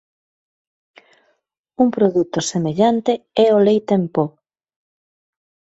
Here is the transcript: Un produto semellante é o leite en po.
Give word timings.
Un 1.83 1.87
produto 1.95 2.39
semellante 2.51 3.11
é 3.45 3.47
o 3.57 3.59
leite 3.67 3.91
en 3.99 4.05
po. 4.13 4.25